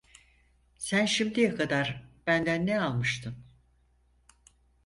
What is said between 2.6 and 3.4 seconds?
ne almıştın?